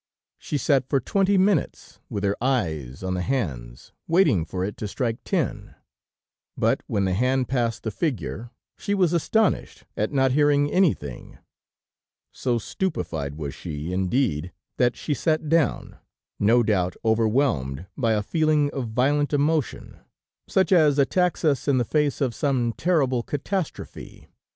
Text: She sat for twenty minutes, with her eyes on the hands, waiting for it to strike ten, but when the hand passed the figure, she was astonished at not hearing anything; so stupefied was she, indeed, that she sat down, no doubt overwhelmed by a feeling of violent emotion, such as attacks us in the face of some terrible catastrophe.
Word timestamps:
She 0.39 0.57
sat 0.57 0.89
for 0.89 0.99
twenty 0.99 1.37
minutes, 1.37 1.99
with 2.09 2.23
her 2.23 2.35
eyes 2.43 3.03
on 3.03 3.13
the 3.13 3.21
hands, 3.21 3.91
waiting 4.07 4.45
for 4.45 4.65
it 4.65 4.75
to 4.77 4.87
strike 4.87 5.23
ten, 5.23 5.75
but 6.57 6.81
when 6.87 7.05
the 7.05 7.13
hand 7.13 7.47
passed 7.47 7.83
the 7.83 7.91
figure, 7.91 8.49
she 8.79 8.95
was 8.95 9.13
astonished 9.13 9.83
at 9.95 10.11
not 10.11 10.31
hearing 10.31 10.71
anything; 10.71 11.37
so 12.31 12.57
stupefied 12.57 13.35
was 13.35 13.53
she, 13.53 13.93
indeed, 13.93 14.51
that 14.77 14.95
she 14.97 15.13
sat 15.13 15.49
down, 15.49 15.99
no 16.39 16.63
doubt 16.63 16.95
overwhelmed 17.05 17.85
by 17.95 18.13
a 18.13 18.23
feeling 18.23 18.71
of 18.71 18.87
violent 18.87 19.33
emotion, 19.33 19.99
such 20.47 20.71
as 20.71 20.97
attacks 20.97 21.45
us 21.45 21.67
in 21.67 21.77
the 21.77 21.85
face 21.85 22.21
of 22.21 22.33
some 22.33 22.73
terrible 22.73 23.21
catastrophe. 23.21 24.29